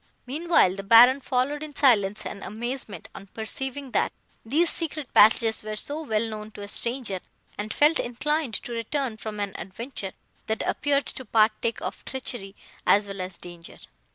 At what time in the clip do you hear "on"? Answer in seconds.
3.13-3.27